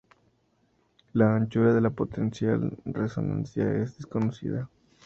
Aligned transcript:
La 1.13 1.35
anchura 1.35 1.75
de 1.75 1.79
la 1.81 1.91
potencial 1.91 2.75
resonancia 2.85 3.71
es 3.83 3.97
desconocida. 3.97 4.67